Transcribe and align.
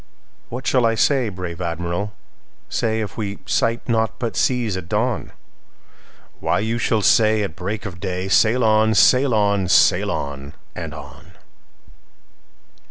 "What 0.49 0.65
shall 0.65 0.83
I 0.83 0.95
say, 0.95 1.29
brave 1.29 1.61
Admiral, 1.61 2.13
say, 2.69 3.01
If 3.01 3.17
we 3.17 3.37
sight 3.45 3.87
naught 3.87 4.17
but 4.17 4.35
seas 4.35 4.75
at 4.75 4.89
dawn?""Why, 4.89 6.57
you 6.57 6.79
shall 6.79 7.03
say 7.03 7.43
at 7.43 7.55
break 7.55 7.85
of 7.85 7.99
day,'Sail 7.99 8.63
on! 8.63 8.95
sail 8.95 9.31
on! 9.35 9.67
sail 9.67 10.09
on! 10.09 10.55
and 10.73 10.95
on! 10.95 11.33